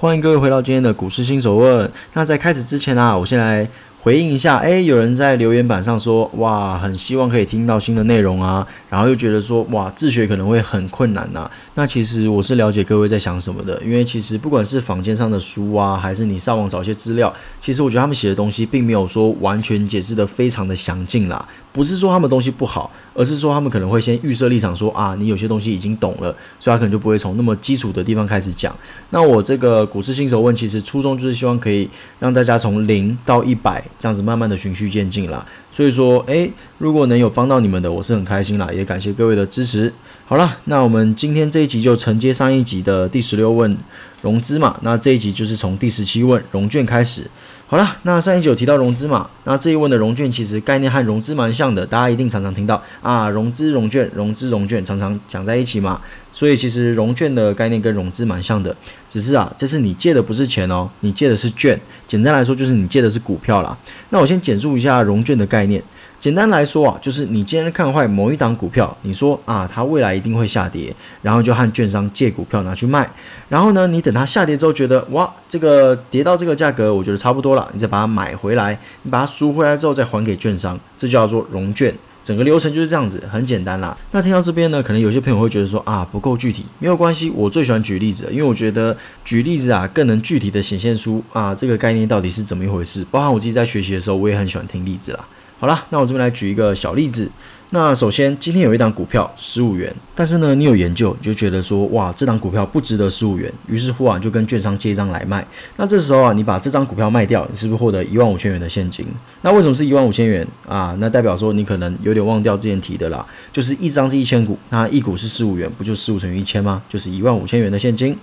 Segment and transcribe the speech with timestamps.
[0.00, 1.92] 欢迎各位回到今天的股市新手问。
[2.14, 3.68] 那在开始之前呢，我先来。
[4.02, 11.50] 回应一下，哎，有人在留言板上说，哇，很希望可以听到新的内容啊，然后又觉得说，哇，自学可能会很困难呐。
[11.80, 21.42] 那其实我是了解各位在想什么的，因为其实不管是坊间上的书啊，还是你上网找一些资料，其实我觉得他们写的东西并没有说完全解释的非常的详尽啦。
[21.72, 28.76] 不是说他们东西不好，而是说他们可能会先预设立场，说啊，你有些东西已经懂了，所以他可能就不会从那么基础的地方开始讲。
[29.08, 35.46] 那我这个股市新手问，其实初衷就是希望可以让大家从零到一百这样子慢慢的循序渐进啦。
[35.72, 39.92] 所以说，诶，如果能有帮到你们的，我是很开心啦，也感谢各位的支持。
[40.26, 43.76] 好啦，那我们今天这一集就承接上一集的第十六问
[44.22, 47.22] 融资嘛，那这一集就是从第十七问融券开始。
[47.70, 49.30] 好了，那上一集有提到融资嘛？
[49.44, 56.00] 那这一问的融券其实概念和融资蛮像的，大家一定常常听到啊，融资融券，融资融券，常常讲在一起嘛。
[56.32, 58.74] 所以其实融券的概念跟融资蛮像的，
[59.08, 61.80] 只是啊，这次你借的不是钱哦，你借的是券。
[62.08, 63.78] 简单来说就是你借的是股票啦。
[64.08, 65.80] 那我先简述一下融券的概念。
[66.20, 73.10] 简单来说啊，就是你今天看坏某一档股票，你说啊，它未来一定会下跌，然后就和券商借股票拿去卖，
[73.48, 81.94] 然后呢，你等它下跌之后，觉得哇，这个跌到这个价格，我觉得差不多了，你再把它买回来，你把它赎回来之后再还给券商，这叫做融券。
[82.22, 83.96] 整个流程就是这样子，很简单啦。
[84.10, 88.94] 那听到这边呢，可能有些朋友会觉得说啊，不够具体，没有关系，我最喜欢举例子，因为我觉得
[89.24, 93.04] 举例子啊，更能具体的显现出啊这个概念到底是怎么一回事。
[93.10, 95.24] 包含我自己在学习的时候，我也很喜欢听例子啦。
[95.60, 97.30] 好了，那我这边来举一个小例子。
[97.72, 105.46] 那首先，今天有一档股票十五元，但是呢，你有研究，你就觉得说，哇，这档股票不值得十五元，于是乎啊，就跟券商借一张来卖。
[105.76, 109.06] 那这时候啊，你把这张股票卖掉，你是不是获得一万五千元的现金？
[109.42, 110.96] 那为什么是一万五千元啊？
[110.98, 116.82] 那代表说你可能有点忘掉之前提的啦，就是一张是一千股，那一股是十五元，不就十五乘以一千吗？
[116.88, 118.16] 就是一万五千元的现金。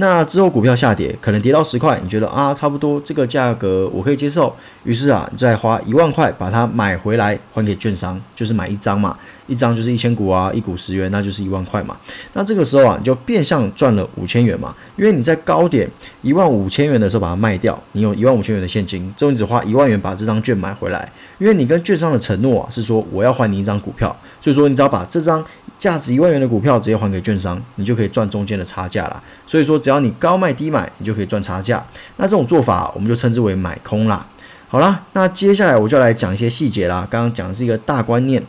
[0.00, 4.54] 那之后股票下跌，可能跌到十块，你觉得啊，差不多这个价格我可以接受，
[4.84, 11.96] 于是啊，你再花一万块把它买回来还给券商，就是买一张嘛，一张就是一千股啊，一股十元，那就是一万块嘛。
[12.34, 15.90] 那这个时候啊，你就变相赚了五千元嘛，因为你在高点
[16.22, 25.44] 一万五千元的时候把它卖掉，你有一万五千元的现金，之后你只花一万元把这张券买回来，因为你跟券商的承诺啊是说我要还你一张股票，所以说你只要把这张。
[25.78, 29.22] 价值一万元的股票直接还给券商，你就可以赚中间的差价了。
[29.46, 31.86] 所以说，只要你高卖低买，你就可以赚差价。
[32.16, 34.26] 那这种做法，我们就称之为买空啦。
[34.66, 37.06] 好啦，那接下来我就来讲一些细节啦。
[37.08, 38.42] 刚刚讲的是一个大观念。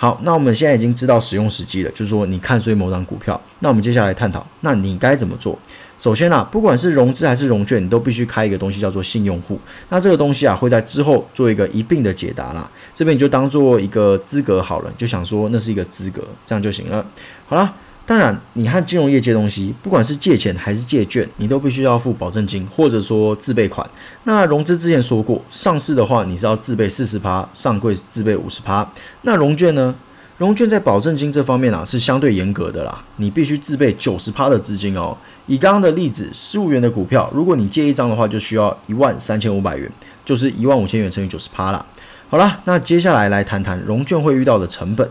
[0.00, 3.38] 好，那我们现在已经知道使用时机了，就是说你看衰某张股票。
[3.58, 5.58] 那我们接下来探讨，那你该怎么做？
[5.98, 9.60] 首先啊，不管是融资还是融券，你都必须开一个东西叫做信用户。
[9.90, 12.66] 那这个东西啊，会在之后做一个一并的解答啦。
[12.94, 17.04] 这边你就当做一个资格好了，就想说那是一个资格，这样就行了。
[17.46, 17.74] 好了，
[18.06, 23.88] 当然你和金融业借东西，不管是借钱还是借券，你都必须要付保证金或者说自备款。
[24.24, 28.90] 那融资之前说过，上市的话你是要自备四十趴，上柜自备五十趴。
[29.22, 29.94] 那融券呢？
[30.38, 35.14] 融券在保证金这方面啊是相对严格的啦，你必须自备九十趴的资金哦。
[35.46, 39.86] 以刚刚的例子，十五元的股票，如果你借一张的话，就需要一万三千五百元，
[40.24, 41.84] 就是一万五千元乘以九十趴啦。
[42.30, 45.06] 好了，那接下来来谈谈融券会遇到的成本。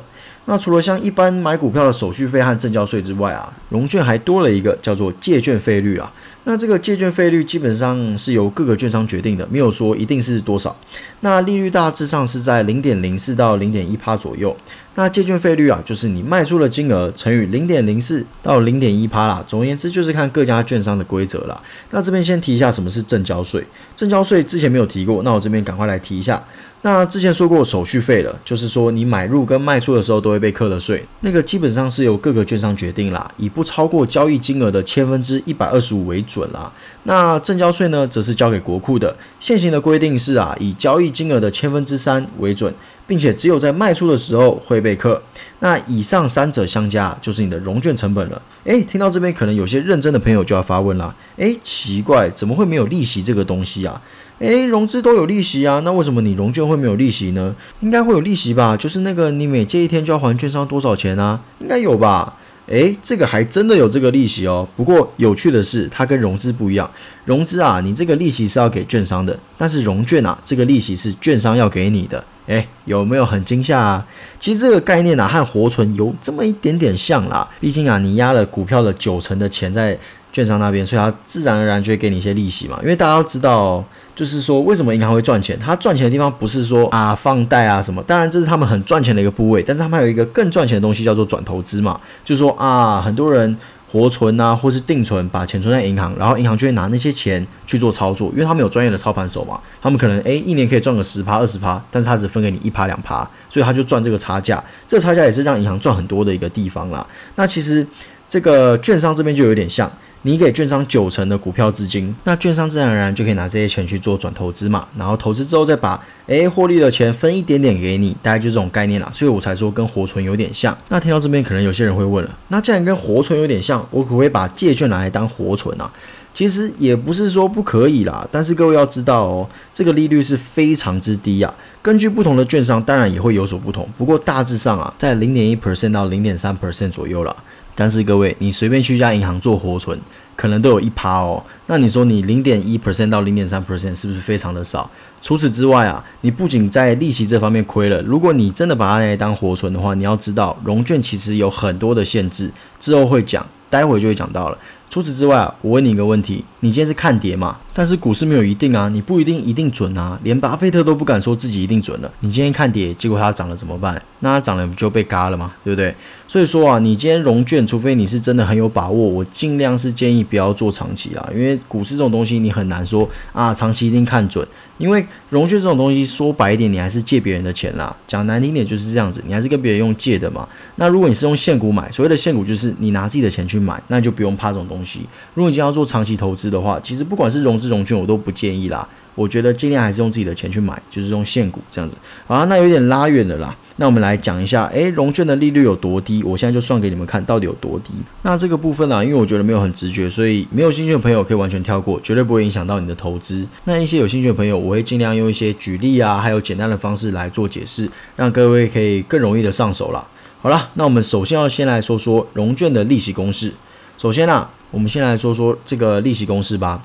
[0.50, 6.12] 那除了像一般买股票的手续费和证交税之外啊，融券还多了一个叫做借券费率啊。
[6.46, 10.76] 那这个借券费率基本上是由各个券商决定的，没有说一定是多少。
[11.20, 14.58] 那利率大致上是在零点零四到零点一趴左右。
[14.96, 19.44] 那借券费率啊，就是你卖出的金额乘以零点零四到零点一趴啦。
[19.48, 21.62] 总而言之，就是看各家券商的规则啦。
[21.92, 23.64] 那这边先提一下什么是证交税。
[23.96, 26.44] 证交税之前没有提过，那我这边赶快来提一下。
[26.82, 36.72] 那之前说过手续费了，就是说你买入跟卖出的时候都会被课的税，那个基本上是由各个券商决定啦，以不超过交易金额的千分之一百二十五为准啦。
[37.04, 39.14] 那证交税呢，则是交给国库的。
[39.42, 42.74] 现行的规定是啊，以交易金额的千分之三为准，
[43.06, 45.22] 并且只有在卖出的时候会被课。
[45.60, 48.42] 那以上三者相加，就是你的融券成本了。
[48.64, 51.14] 诶，听到这边，可能有些认真的朋友就要发问啦。
[51.36, 54.02] 诶，奇怪，怎么会没有利息这个东西啊？
[54.40, 57.54] 诶，融资都有利息啊，那为什么你融券会没有利息呢？
[57.82, 58.76] 应该会有利息吧？
[58.78, 61.42] 就是那个你每借一天就要还券商多少钱啊？
[61.60, 62.36] 应该有吧？
[62.68, 64.66] 诶，这个还真的有这个利息哦。
[64.78, 66.90] 不过有趣的是，它跟融资不一样。
[67.26, 72.24] 融资啊，你这个利息是要给券商的，但是融券啊，这个利息是券商要给你的。
[72.46, 74.08] 诶，有没有很惊吓啊？
[74.40, 77.46] 其实这个概念啊，和活存有这么一点点像啦。
[77.60, 79.98] 毕竟啊，你压了股票的九成的钱在
[80.32, 82.80] 券商那边，所以它自然而然就会给你一些利息嘛。
[82.82, 83.84] 因为大家都知道。
[84.20, 85.58] 就是说，为什么银行会赚钱？
[85.58, 89.64] 它赚钱的地方不是说啊放贷啊什么，当然这是他们很赚钱的一个部位。
[89.64, 91.98] 但是他们还有一个更赚钱的东西，叫做转投资嘛。
[92.26, 93.56] 就是说啊，很多人
[93.90, 99.58] 活存啊，或是定存，把钱存在银行，然后银行就会拿那些钱去做操作，因为他们有专业的操盘手嘛。
[99.82, 104.62] 他们可能诶一年可以赚个十趴二十趴，但是他只分给你一趴两趴，所以他就赚这个差价。
[104.86, 107.08] 这个差价也是让银行赚很多的一个地方啦。
[107.36, 107.88] 那其实
[108.28, 109.90] 这个券商这边就有点像。
[110.24, 119.10] 你给券商九成的股票资金，那券商自然而然就可以拿这些钱去做转投资嘛，然后投资之后再把诶获利的钱分一点点给你，大概就这种概念啦。
[119.14, 120.78] 所以我才说跟活存有点像。
[120.90, 125.90] 那听到这边，可能有些人会问了，那既然跟活存有点像，我可不可以把借券拿来当活存啊？
[126.32, 131.54] 其实也不是说不可以啦，但是各位要知道哦，这个利率是非常之低啊。
[131.82, 137.36] 根据不同的券商，当然也会有所不同，不过大致上啊，在零点一 percent 到零点三 percent 左右了。
[137.76, 139.98] 但是各位，你随便去一家银行做活存，
[140.36, 141.42] 可能都有一趴哦。
[141.68, 144.90] 那你说你零点一 percent 到零点三 percent 是不是非常的少？
[145.22, 154.58] 除此之外啊，你不仅在利息这方面亏了，如果你真的把它来当活存的话，你要知道融券其实有很多的限制，之后会讲，待会就会讲到了。
[154.90, 157.58] 除此之外啊，我问你一个问题：你今天是看跌嘛？
[157.74, 162.12] 但是股市没有一定啊，你不一定一定准啊，连巴菲特都不敢说自己一定准了。
[162.20, 164.02] 你今天看跌，结果它涨了怎么办？
[164.20, 165.54] 那它涨了不就被嘎了吗？
[165.64, 165.96] 对不对？
[166.28, 174.46] 所以说啊，你今天融券，除非你是真的很有把握，我尽量是建议不要做长期啊，因为股市这种东西你很难说啊，长期一定看准。
[174.78, 177.94] 因为融券这种东西，说白一点，你还是借别人的钱啦。
[178.08, 180.48] 讲难听点就是这样子，你还是跟别人用借的嘛。
[180.78, 185.02] 那如果你是用现股买，所谓的现股就是你拿自己的钱去买，那就不用怕这种东西。
[185.34, 188.88] 如果你今天要做长期投资的话，其实不管是融资融券，我都不建议啦。
[189.16, 191.98] 我觉得尽量还是用自己的钱去买，就是用现股这样子。
[192.26, 193.54] 好，那有点拉远了啦。
[193.76, 196.24] 那我们来讲一下，诶，融券的利率有多低？
[196.24, 197.92] 我现在就算给你们看，到底有多低。
[198.22, 203.46] 那这个部分呢，因为我觉得没有很直觉，所以没有兴趣的朋友可以完全跳过，绝对不会影响到你的投资。
[203.66, 210.06] 那一些有兴趣的朋友，我会尽量用一些举例啊，还有简单的方式来做解释，让各位可以更容易的上手啦。
[210.42, 213.52] 好了，那我们首先要先来说说融券的利息公式。
[213.98, 216.84] 首先啊，我们先来说说这个利息公式吧。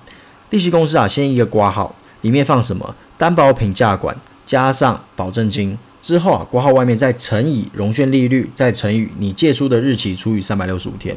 [0.50, 2.94] 利息公式啊，先一个挂号，里面放什么？
[3.19, 4.16] 担保品价管
[4.46, 5.76] 加上保证金。
[6.00, 11.16] 之后啊，挂号外面再乘以融券利率，再乘以你借出的日期除以三百六十五天。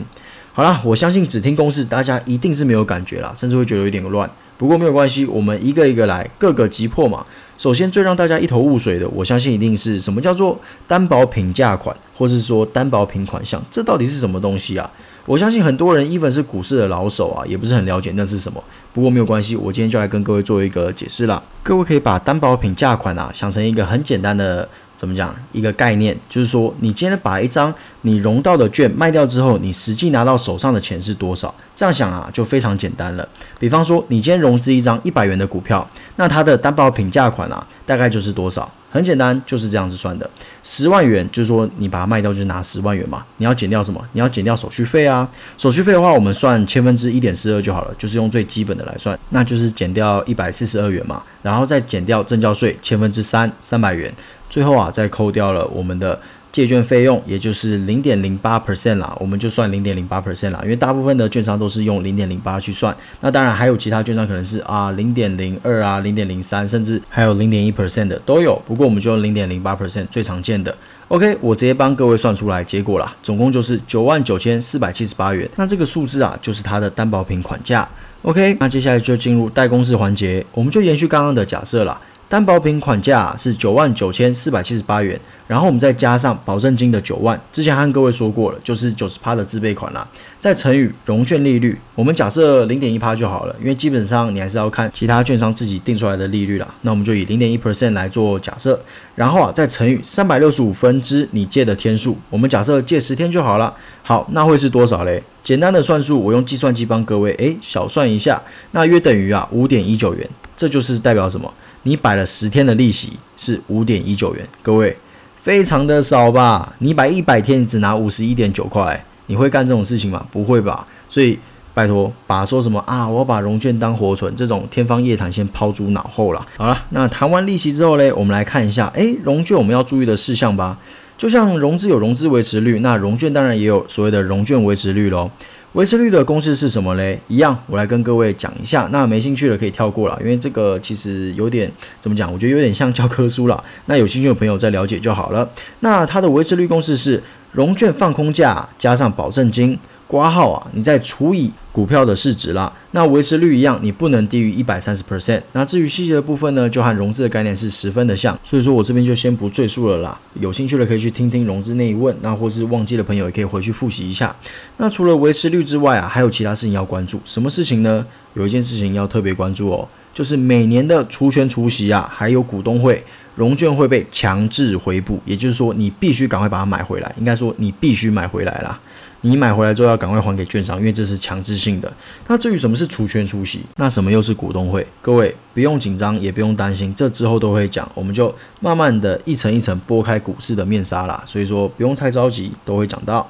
[0.53, 4.29] 好了，我相信只听公式，大家一定是没有感觉啦，甚至会觉得有点乱。
[4.57, 7.25] 不过没有关系，我们一个一个来，各个击破嘛。
[7.57, 14.89] 首先最让大家一头雾水的，我相信一定是什么叫做担保品价款，或是说担保品款项，这到底是什么东西啊？
[15.27, 18.63] 我相信很多人，even 是股市的老手啊，也不是很了解那是什么。
[18.94, 21.44] 不过没有关系，我今天就来跟各位做一个解释啦。
[21.62, 24.68] 各位可以把担保品价款啊想成一个很简单的。
[24.95, 25.35] 怎么讲？
[25.51, 27.71] 一个概念就是说，你今天把一张
[28.07, 31.54] 你融到的券卖掉之后，你实际拿到手上的钱是多少？
[31.75, 33.27] 这样想啊，就非常简单了。
[33.59, 38.71] 比方说，你今天融资一张一百元的股票，那它的担保品价款啊，大概就是多少？
[38.89, 40.27] 很简单，就是这样子算的。
[40.63, 43.24] 十万元，就是说你把它卖掉就拿十万元嘛。
[43.36, 44.01] 你要减掉什么？
[44.13, 45.30] 你要减掉手续费啊。
[45.57, 51.21] 手续费的话，我们算千分之一点四二就好了，就是用最基本的来算，那就是减掉一百四十二元嘛。
[51.44, 54.11] 然后再减掉证交税千分之三，三百元。
[54.49, 56.18] 最后啊，再扣掉了我们的
[56.57, 62.97] 借券费用，也就是零点零八 percent 啦，我们就算零点零八 percent 啦，因为大部分的券商都是用零点零八去算。
[63.21, 68.59] 那当然还有其他券商可能是啊零点零二啊零点零三，甚至还有零点一 percent 的都有。
[68.66, 70.76] 不过我们就用零点零八 percent 最常见的。
[71.09, 75.47] OK，我直接帮各位算出来结果啦，总共就是九万九千四百七十八元。
[75.57, 77.87] 那这个数字啊，就是它的担保品款价。
[78.23, 82.02] OK，那接下来就进入代公式环节，我们就延续刚刚的假设啦。
[82.29, 85.17] 担保品款价是九万九千四百七十八元，
[85.47, 90.05] 然后我们再加上保证金的九万，之前和各位说过了，就是九十趴的自备款啦，
[90.37, 96.67] 再乘以融券利率，我们假设零点一趴就好了，因为基本上你还是要看其他券商自己定出来的利率啦。
[96.81, 98.77] 那我们就以零点一 percent 来做假设，
[99.15, 103.73] 然后啊再乘以三百六十五分之你借的天数，我们假设借十天就好了。
[104.03, 105.23] 好，那会是多少嘞？
[105.43, 108.41] 简单的算术，我用计算机帮各位诶小算一下，
[108.71, 111.53] 那约等于啊五点一九元，这就是代表什么？
[111.87, 114.97] 你摆了十天的利息是五点一九元，各位
[115.41, 116.73] 非常的少吧？
[116.79, 120.25] 你摆一百天只拿五十一点九块，你会干这种事情吗？
[120.29, 120.85] 不会吧？
[121.07, 121.39] 所以
[121.73, 126.45] 拜托把说什么啊，我把融券当活存这种天方夜谭先抛诸脑后了。
[126.57, 130.77] 好了，那谈完利息之后嘞，我们来看一下，诶，融券我们要注意的事项吧。
[131.17, 135.31] 就像融资有融资维持率，那融券当然也有所谓的融券维持率喽。
[135.77, 137.19] 维持率的公式是什么嘞？
[137.27, 138.89] 一样，我来跟各位讲一下。
[138.91, 142.33] 那没兴趣的可以跳过了，因为这个其实有点怎么讲？
[142.33, 143.63] 我觉得有点像教科书了。
[143.85, 145.47] 那有兴趣的朋友再了解就好了。
[145.81, 149.77] 那它的维持率公式是融券放空价加上保证金。
[150.07, 152.71] 挂号啊，你再除以股票的市值啦。
[152.92, 155.42] 那维持率一样，你不能低于一百三十 percent。
[155.52, 160.18] 那至于细节的部分呢，就和融资的概念是十分的像，所以说我这边就先不赘述了啦。
[160.40, 164.33] 有兴趣的可以去听听融资那一问，那或是忘记的朋友也可以回去复习一下。
[164.78, 167.19] 那除了维持率之外啊，还有其他事情要关注。
[167.26, 168.06] 什么事情呢？
[168.33, 173.04] 有一件事情要特别关注哦，就是每年的除权除息啊，还有股东会
[173.35, 177.14] 融券会被强制回补，也就是说你必须赶快把它买回来。
[177.19, 178.80] 应该说你必须买回来啦。
[179.27, 181.91] 你买回来之后要赶快还给券商，因为这是强制性的。
[182.27, 184.85] 那至于什么是除权除息，那什么又是股东会？
[185.01, 191.21] 各位不用紧张，也不用担心，这之后都会讲，我们就慢慢的一层一层剥开股市的面纱啦。
[191.25, 193.29] 所以说不用太着急，都会讲到。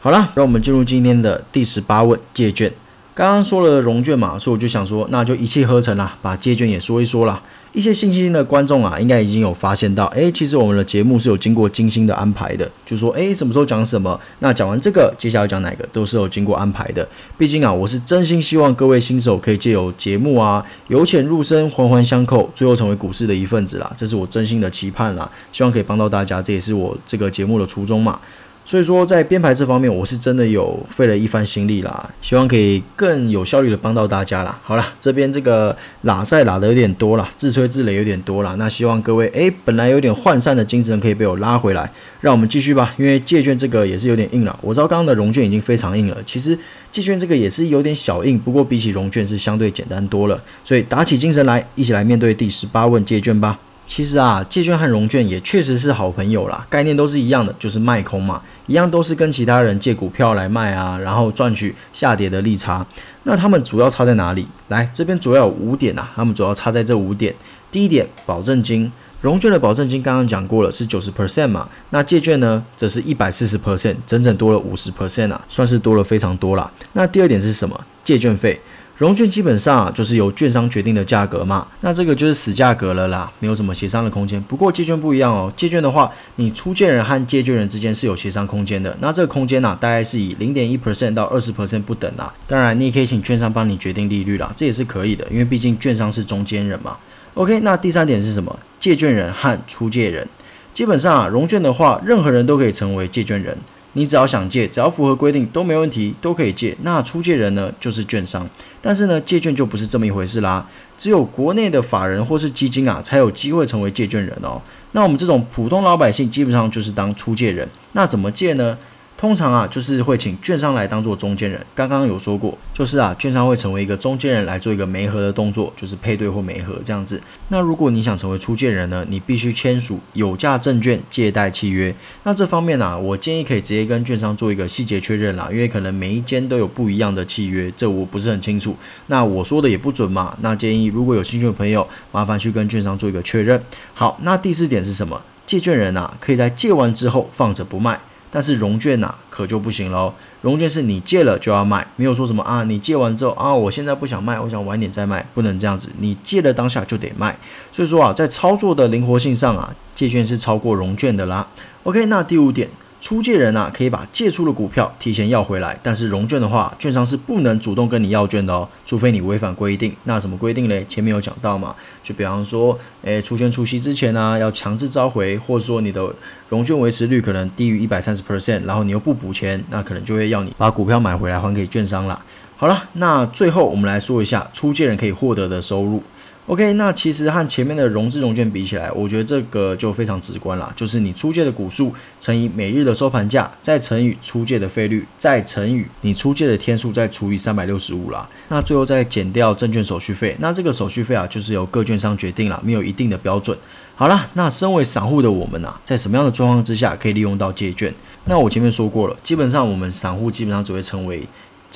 [0.00, 2.72] 好了，让我们进入今天的第十八问借券。
[3.18, 7.42] 刚刚说了融券嘛，所以我就想说，那就一气呵成啦，把借券也说一说啦。
[7.72, 17.08] 一些信心的观众啊，应该已经有发现到，诶，其实我们的节目是有经过精心的安排的，就说，诶，什么时候讲什么，那讲完这个，接下来讲哪个，都是有经过安排的。
[17.36, 28.20] 毕竟啊，我是真心希望各位新手可以借由节目啊，由浅入深，环环相扣，最后成为股市的一份子啦，这是我真心的期盼啦，希望可以帮到大家，这也是我这个节目的初衷嘛。
[28.68, 34.60] 所以说，在编排这方面，我是真的有费了一番心力啦，希望可以更有效率的帮到大家啦。
[34.62, 42.94] 好了，这边这个拉赛拉的有点多了，自吹自擂有点多了，那希望各位诶，本来有点涣散的精神可以被我拉回来，让我们继续吧。
[42.98, 46.58] 因为借券这个也是有点硬了，我知道刚刚的融券已经非常硬了，其实
[46.92, 53.58] 借券这个也是有点小硬，不过比起融券是相对简单多了，所以打起精神来，一起来面对第十八问借券吧。
[53.88, 62.86] 其实啊，借券和融券也确实是好朋友啦，概念都是一样的，就是卖空嘛，一样都是跟其他人借股票来卖啊，然后赚取下跌的利差。
[63.22, 64.46] 那他们主要差在哪里？
[64.68, 67.34] 来，这边主要有五点啊，他们主要差在这五点。
[67.70, 68.92] 第一点，保证金，
[69.22, 76.70] 融券的保证金刚刚讲过了，是九十 percent 嘛，那借券呢，则是一百四十 percent，整整多了五十 percent 啊，算是多了非常多啦。
[76.92, 77.80] 那第二点是什么？
[78.04, 78.60] 借券费。
[78.98, 84.42] 融券基本上啊就是由券商决定的价格嘛，那这个就是死价格了啦，没有什么协商的空间。
[84.42, 88.96] 不过借券不一样哦，借券的话，你出借人和借券人之间是有协商空间的。
[89.00, 92.34] 那这个空间呢，大概是以零点一 percent 到二十 percent 不等啊。
[92.48, 96.96] 当然，你也可以请券商帮你决定利率啦，这也是可以的，因为毕竟券商是中间人嘛。
[97.34, 98.58] OK，那第三点是什么？
[98.80, 100.26] 借券人和出借人，
[100.74, 103.56] 基本上啊，融券的话，任何人都可以成为借券人。
[103.94, 106.76] 你只要想借，只要符合规定都没问题，都可以借。
[106.82, 108.48] 那出借人呢，就是券商。
[108.80, 110.66] 但是呢，借券就不是这么一回事啦。
[110.96, 114.60] 只有国内的法人或是基金啊，才有机会成为借券人哦。
[114.92, 117.68] 那我们这种普通老百姓，基本上就是当出借人。
[117.92, 118.76] 那怎么借呢？
[119.18, 121.60] 通常啊，就是会请券商来当做中间人。
[121.74, 127.20] 刚刚有说过，就是啊，券商会成为一个中间人来做一个媒合的动作，就是配对或媒合这样子。
[127.48, 131.92] 那如果你想成为出借人呢，你必须签署有价证券借贷契约。
[132.22, 138.76] 那这方面呢，我建议可以直接跟券商做一个细节确认啦，因为可能每一间都有不一样的契约，这我不是很清楚。
[139.08, 140.36] 那我说的也不准嘛。
[140.42, 143.60] 那建议如果有兴趣的朋友，麻烦去跟券商做一个确认。
[143.94, 145.20] 好，那第四点是什么？
[145.44, 147.98] 借券人啊，可以在借完之后放着不卖。
[148.30, 150.14] 但是融券呐，可就不行喽。
[150.42, 155.90] 融券是你借了就要卖，没有说什么啊，你借完之后啊，我现在不想卖，我想晚点再卖，不能这样子。
[155.98, 157.38] 你借了当下就得卖。
[157.72, 161.48] 所以说啊，在操作的灵活性上啊，借券是超过融券的啦。
[161.82, 162.68] OK，那第五点。
[163.00, 169.94] 出借人啊，可以把借出的股票提前要回来，但是融券的话，券商是不能主动跟你要券的哦，除非你违反规定。
[170.04, 170.84] 那什么规定嘞？
[170.88, 176.12] 前面有讲到嘛，就比方说，诶，出券出息之前呢，要强制召回，或者说你的
[176.48, 182.20] 融券维持率可能低于一百三十 percent，然后你又不补钱，那可能就会要你把股票买回来还给券商了。
[182.56, 186.02] 好了，那最后我们来说一下出借人可以获得的收入。
[186.48, 198.26] OK，那其实和前面的融资融券比起来，我觉得这个就非常直观了，就是你出借的股数乘以每日的收盘价，再乘以出借的费率，再乘以你出借的天数，再除以三百六十五啦。
[198.48, 203.54] 那最后再减掉证券手续费，那这个手续费啊，就是由各券商决定了，没有一定的标准。
[203.94, 207.94] 好了，那身为散户的我们啊，在什么样的状况之下可以利用到借券？
[208.24, 211.28] 那我前面说过了，基本上我们散户基本上只会成为。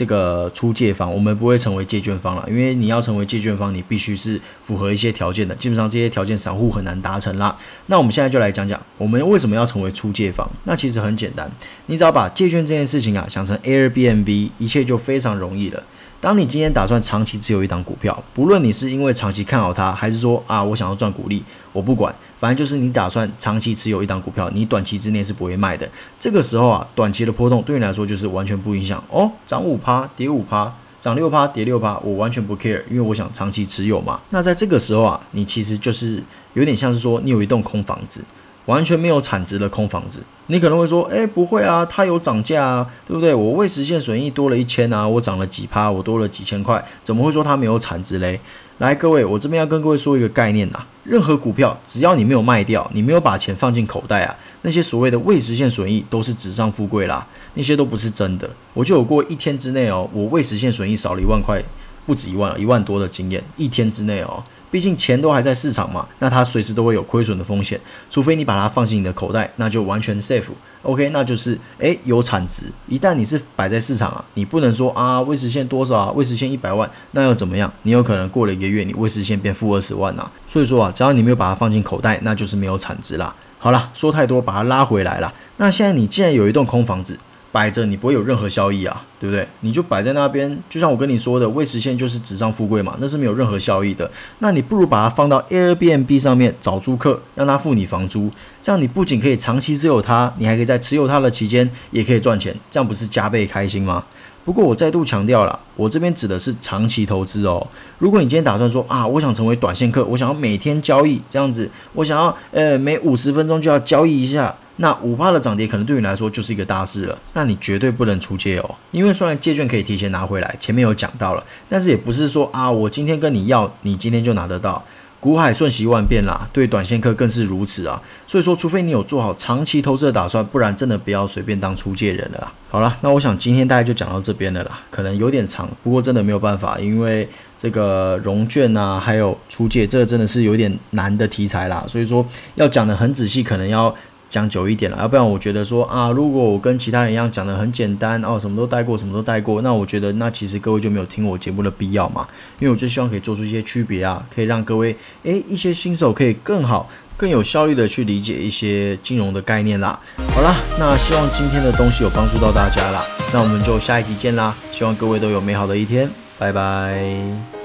[0.02, 7.56] 这个出借方，我们不会成为借券方了，因为你要成为借券方，你必须是符合一些条件的，基本上这些条件散户很难达成啦。
[7.86, 10.50] 那我们现在就来讲讲，我们为什么要成为出借方？
[10.64, 11.48] 那其实很简单，
[11.86, 15.80] 你只要把借券这件事情啊想成 Airbnb，一切就非常容易了。
[16.20, 22.12] 当你今天打算长期持有一档股票，不论你是因为长期看好它，还是说啊我想要赚股利，我不管。
[22.42, 25.88] 反正就是你打算长期持有一档股票，你短期之内是不会卖的。
[26.18, 30.74] 这个时候啊，短期的波动对你来说就是完全不影响哦，涨五趴，跌五趴。
[31.00, 34.20] 涨六趴，跌六趴，我完全不 care，因为我想长期持有嘛。
[34.30, 36.20] 那在这个时候啊，你其实就是
[36.54, 38.24] 有点像是说，你有一栋空房子，
[38.66, 40.22] 完全没有产值的空房子。
[40.46, 43.34] 你可能会说，哎，不会啊，它有涨价啊，对不对？
[43.34, 48.40] 我未实现损益多了一千啊，我涨了几趴，我多了几千块，怎么会说它没有产值嘞？
[48.82, 57.24] 来，各位，我这边要跟各位说一个概念呐，任何股票只要你没有卖掉，你没有把钱放进口袋啊，那些所谓的未实现损益都是纸上富贵啦，
[57.54, 58.50] 那些都不是真的。
[58.74, 61.62] 我就有过一天之内哦，我未实现损益少了一万块，
[62.04, 64.42] 不止一万，一万多的经验，一天之内哦。
[64.72, 67.78] 毕竟钱都还在市场嘛，那它随时都会有亏损的风险，
[68.10, 70.44] 除非你把它放进你的口袋，那就完全 safe。
[70.82, 72.64] OK，那就是诶有产值。
[72.88, 77.70] 一旦你是摆在市场啊，你不能说啊未实现多少啊，未实现一百万，那又怎么样？
[77.82, 80.28] 你有可能过了一个月，你未实现变负二十万呐。
[80.48, 83.34] 所以说啊，只要你没有把它放进口袋，那就是没有产值啦。
[83.58, 85.32] 好了，说太多，把它拉回来了。
[85.58, 87.18] 那现在你既然有一栋空房子。
[87.52, 89.46] 摆着你不会有任何效益啊，对不对？
[89.60, 94.10] 你就摆在那边，就像我跟你说的，未实现就是纸上富贵嘛，那是没有任何效益的。
[94.38, 98.30] 那你不如把它放到 Airbnb 上面找租客，让他付你房租，
[98.62, 104.02] 这样你不仅可以长期持有它，你还可以在持有它的期间也可以赚钱，这样不是加倍开心吗？
[104.44, 107.64] 不过我再度强调了，我这边指的是长期投资哦。
[107.98, 114.56] 如果你今天打算说啊，我想成为短线客，我想要每天交易这样子，我想要呃每五十分钟就要交易一下。
[114.76, 124.84] 那五趴的涨跌可能对你来说就是一个大事了，那你绝对不能出借哦，因为虽然借券可以提前拿回来，前面有讲到了，但是也不是说啊，我今天跟你要，你今天就拿得到。
[125.20, 128.02] 股海瞬息万变啦，对短线客更是如此啊。
[128.26, 132.52] 所以说，除非你有做好长期投资的打算，不然真的不要随便当出借人了啦。
[132.68, 141.84] 好了，那我想今天大概就讲到这边了啦，可能有点长，不过真的没有办法，因为这个融券啊，还有出借，这个真的是有点难的题材啦。
[141.86, 142.26] 所以说
[142.56, 143.94] 要讲的很仔细，可能要。
[144.32, 152.26] 讲久一点了，要不然我觉得说啊，如果我跟其他人一样讲的很简单哦，什么都带过，什么都带过，那我觉得那其实各位就没有听我节目的必要嘛。
[152.58, 160.00] 因为我就希望可以做出一些区别啊，可以让各位诶一些新手可以更好、更有效率的去理解一些金融的概念啦。
[160.34, 163.04] 好啦，那希望今天的东西有帮助到大家啦，
[163.34, 164.54] 那我们就下一集见啦。
[164.72, 167.61] 希望各位都有美好的一天，拜拜。